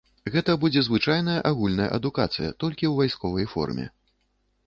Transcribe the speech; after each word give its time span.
Гэта 0.35 0.53
будзе 0.61 0.81
звычайная 0.85 1.35
агульная 1.49 1.89
адукацыя, 1.99 2.49
толькі 2.63 2.85
ў 2.87 2.93
вайсковай 3.01 3.45
форме. 3.53 3.85